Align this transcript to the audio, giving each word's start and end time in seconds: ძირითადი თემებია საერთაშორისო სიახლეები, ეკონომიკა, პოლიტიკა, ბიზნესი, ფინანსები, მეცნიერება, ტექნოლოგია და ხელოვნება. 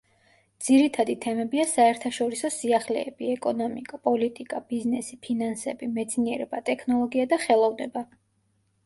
ძირითადი 0.67 1.15
თემებია 1.25 1.65
საერთაშორისო 1.73 2.49
სიახლეები, 2.55 3.27
ეკონომიკა, 3.33 3.99
პოლიტიკა, 4.09 4.63
ბიზნესი, 4.73 5.19
ფინანსები, 5.27 5.91
მეცნიერება, 5.99 6.63
ტექნოლოგია 6.71 7.27
და 7.35 7.41
ხელოვნება. 7.45 8.05